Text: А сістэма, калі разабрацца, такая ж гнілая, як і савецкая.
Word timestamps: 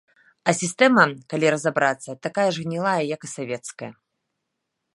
А 0.51 0.53
сістэма, 0.59 1.03
калі 1.33 1.51
разабрацца, 1.55 2.15
такая 2.29 2.47
ж 2.55 2.65
гнілая, 2.65 2.97
як 3.15 3.21
і 3.27 3.33
савецкая. 3.35 3.91